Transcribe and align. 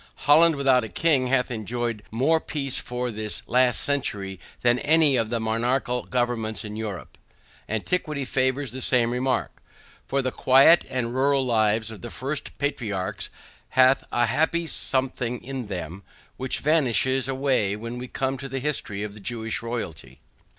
Holland 0.25 0.55
without 0.55 0.83
a 0.83 0.89
king 0.89 1.27
hath 1.27 1.51
enjoyed 1.51 2.01
more 2.09 2.39
peace 2.39 2.79
for 2.79 3.11
this 3.11 3.43
last 3.45 3.81
century 3.81 4.39
than 4.61 4.79
any 4.79 5.15
of 5.15 5.29
the 5.29 5.39
monarchical 5.39 6.05
governments 6.05 6.65
in 6.65 6.75
Europe. 6.75 7.19
Antiquity 7.69 8.25
favors 8.25 8.71
the 8.71 8.81
same 8.81 9.11
remark; 9.11 9.61
for 10.07 10.23
the 10.23 10.31
quiet 10.31 10.85
and 10.89 11.13
rural 11.13 11.45
lives 11.45 11.91
of 11.91 12.01
the 12.01 12.09
first 12.09 12.57
patriarchs 12.57 13.29
hath 13.77 14.03
a 14.11 14.25
happy 14.25 14.65
something 14.65 15.39
in 15.43 15.67
them, 15.67 16.01
which 16.35 16.61
vanishes 16.61 17.27
away 17.27 17.75
when 17.75 17.99
we 17.99 18.07
come 18.07 18.39
to 18.39 18.49
the 18.49 18.57
history 18.57 19.03
of 19.03 19.21
Jewish 19.21 19.61
royalty. 19.61 20.17